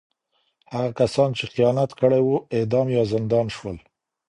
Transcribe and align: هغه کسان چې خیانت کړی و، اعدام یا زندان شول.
هغه 0.73 0.89
کسان 0.99 1.29
چې 1.37 1.43
خیانت 1.53 1.91
کړی 1.99 2.21
و، 2.23 2.29
اعدام 2.57 2.87
یا 2.97 3.03
زندان 3.13 3.45
شول. 3.55 3.77